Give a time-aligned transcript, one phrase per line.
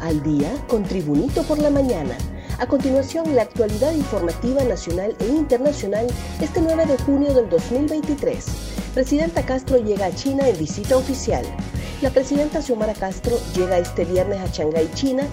[0.00, 2.16] Al día con Tribunito por la mañana.
[2.58, 6.06] A continuación, la actualidad informativa nacional e internacional
[6.40, 8.46] este 9 de junio del 2023.
[8.94, 11.44] Presidenta Castro llega a China en visita oficial.
[12.00, 15.24] La presidenta Xiomara Castro llega este viernes a Shanghái, China,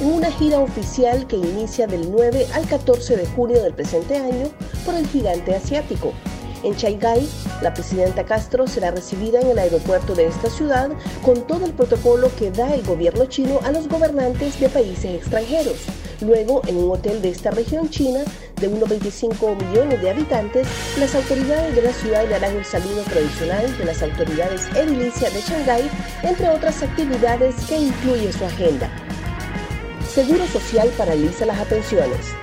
[0.00, 4.48] en una gira oficial que inicia del 9 al 14 de junio del presente año
[4.84, 6.12] por el gigante asiático.
[6.62, 7.28] En Shanghái,
[7.62, 10.90] la presidenta Castro será recibida en el aeropuerto de esta ciudad
[11.22, 15.76] con todo el protocolo que da el gobierno chino a los gobernantes de países extranjeros.
[16.20, 18.24] Luego, en un hotel de esta región china,
[18.60, 20.66] de unos 25 millones de habitantes,
[20.98, 25.40] las autoridades de la ciudad le harán el saludo tradicional de las autoridades edilicias de
[25.40, 25.90] Shanghái,
[26.22, 28.90] entre otras actividades que incluye su agenda.
[30.08, 32.34] Seguro Social paraliza las atenciones.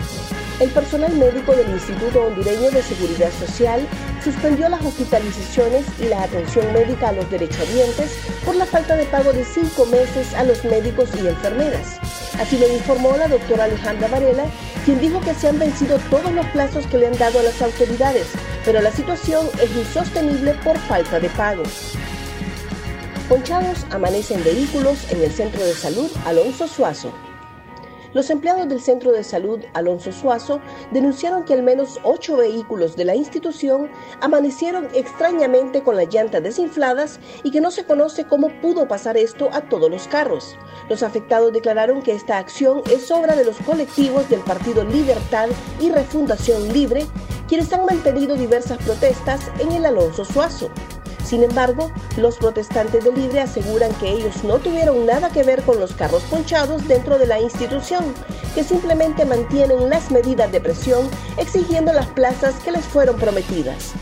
[0.59, 3.81] El personal médico del Instituto Hondureño de Seguridad Social
[4.23, 8.11] suspendió las hospitalizaciones y la atención médica a los derechohabientes
[8.45, 11.97] por la falta de pago de cinco meses a los médicos y enfermeras.
[12.39, 14.45] Así lo informó la doctora Alejandra Varela,
[14.85, 17.61] quien dijo que se han vencido todos los plazos que le han dado a las
[17.61, 18.27] autoridades,
[18.63, 21.63] pero la situación es insostenible por falta de pago.
[23.27, 27.11] Ponchados amanecen vehículos en el centro de salud Alonso Suazo.
[28.13, 30.61] Los empleados del Centro de Salud Alonso Suazo
[30.91, 33.89] denunciaron que al menos ocho vehículos de la institución
[34.21, 39.49] amanecieron extrañamente con las llantas desinfladas y que no se conoce cómo pudo pasar esto
[39.51, 40.55] a todos los carros.
[40.89, 45.89] Los afectados declararon que esta acción es obra de los colectivos del Partido Libertad y
[45.89, 47.05] Refundación Libre,
[47.47, 50.69] quienes han mantenido diversas protestas en el Alonso Suazo.
[51.33, 55.79] Sin embargo, los protestantes de Libre aseguran que ellos no tuvieron nada que ver con
[55.79, 58.13] los carros ponchados dentro de la institución,
[58.53, 63.93] que simplemente mantienen las medidas de presión exigiendo las plazas que les fueron prometidas.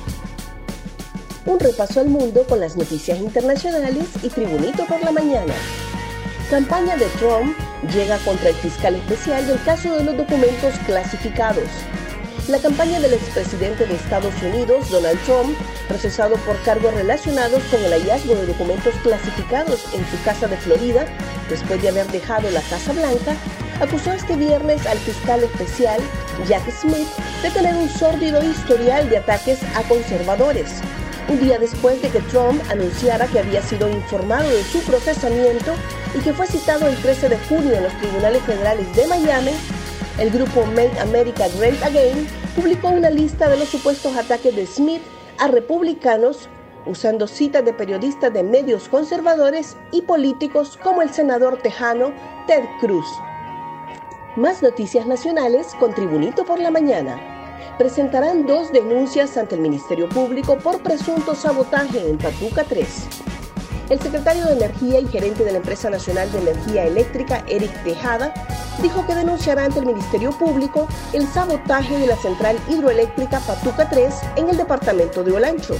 [1.46, 5.54] Un repaso al mundo con las noticias internacionales y Tribunito por la mañana.
[6.50, 7.56] Campaña de Trump
[7.94, 11.70] llega contra el fiscal especial del caso de los documentos clasificados.
[12.48, 15.56] La campaña del expresidente de Estados Unidos, Donald Trump,
[15.88, 21.06] procesado por cargos relacionados con el hallazgo de documentos clasificados en su casa de Florida,
[21.50, 23.36] después de haber dejado la Casa Blanca,
[23.80, 26.02] acusó este viernes al fiscal especial,
[26.48, 27.08] Jack Smith,
[27.44, 30.82] de tener un sórdido historial de ataques a conservadores.
[31.30, 35.74] Un día después de que Trump anunciara que había sido informado de su procesamiento
[36.16, 39.52] y que fue citado el 13 de junio en los tribunales federales de Miami,
[40.22, 45.02] el grupo Make America Great Again publicó una lista de los supuestos ataques de Smith
[45.40, 46.48] a republicanos
[46.86, 52.14] usando citas de periodistas de medios conservadores y políticos como el senador tejano
[52.46, 53.08] Ted Cruz.
[54.36, 57.20] Más noticias nacionales con Tribunito por la Mañana.
[57.80, 63.31] Presentarán dos denuncias ante el Ministerio Público por presunto sabotaje en Patuca 3.
[63.92, 68.34] El secretario de Energía y gerente de la Empresa Nacional de Energía Eléctrica, Eric Tejada,
[68.82, 74.16] dijo que denunciará ante el Ministerio Público el sabotaje de la central hidroeléctrica Patuca 3
[74.38, 75.76] en el departamento de Olancho.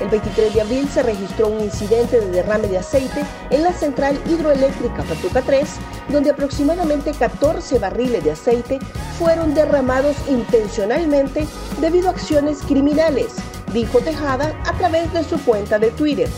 [0.00, 4.18] El 23 de abril se registró un incidente de derrame de aceite en la central
[4.30, 5.68] hidroeléctrica Patuca 3,
[6.08, 8.78] donde aproximadamente 14 barriles de aceite
[9.18, 11.46] fueron derramados intencionalmente
[11.82, 13.34] debido a acciones criminales,
[13.74, 16.30] dijo Tejada a través de su cuenta de Twitter.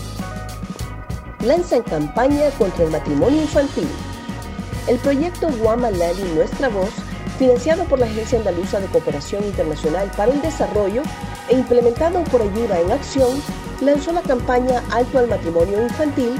[1.44, 3.86] Lanzan campaña contra el matrimonio infantil.
[4.88, 6.88] El proyecto Guamalali Nuestra Voz,
[7.38, 11.02] financiado por la Agencia Andaluza de Cooperación Internacional para el Desarrollo
[11.50, 13.42] e implementado por Ayuda en Acción,
[13.82, 16.30] lanzó la campaña Alto al Matrimonio Infantil,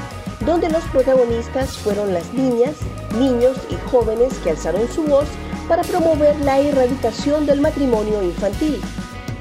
[0.47, 2.75] donde los protagonistas fueron las niñas,
[3.19, 5.27] niños y jóvenes que alzaron su voz
[5.69, 8.81] para promover la erradicación del matrimonio infantil.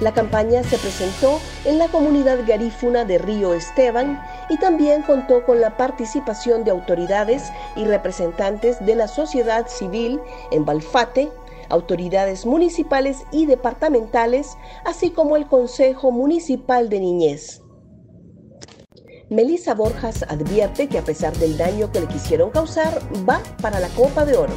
[0.04, 5.62] La campaña se presentó en la comunidad garífuna de Río Esteban y también contó con
[5.62, 7.44] la participación de autoridades
[7.78, 10.20] y representantes de la sociedad civil
[10.52, 11.32] en Balfate,
[11.70, 17.62] autoridades municipales y departamentales, así como el Consejo Municipal de Niñez.
[19.30, 23.88] Melissa Borjas advierte que a pesar del daño que le quisieron causar, va para la
[23.88, 24.54] Copa de Oro.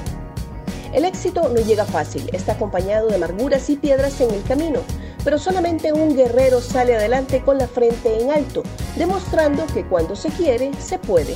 [0.92, 4.80] El éxito no llega fácil, está acompañado de amarguras y piedras en el camino,
[5.26, 8.62] pero solamente un guerrero sale adelante con la frente en alto,
[8.94, 11.34] demostrando que cuando se quiere, se puede.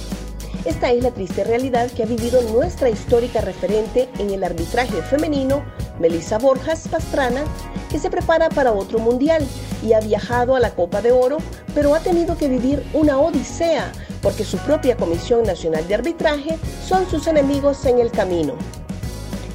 [0.65, 5.65] Esta es la triste realidad que ha vivido nuestra histórica referente en el arbitraje femenino,
[5.99, 7.43] Melissa Borjas Pastrana,
[7.91, 9.45] que se prepara para otro mundial
[9.85, 11.39] y ha viajado a la Copa de Oro,
[11.75, 13.91] pero ha tenido que vivir una odisea
[14.23, 18.55] porque su propia Comisión Nacional de Arbitraje son sus enemigos en el camino.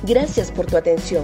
[0.03, 1.23] Gracias por tu atención.